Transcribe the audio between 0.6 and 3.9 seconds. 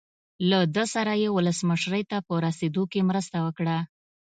ده سره یې ولسمشرۍ ته په رسېدو کې مرسته وکړه.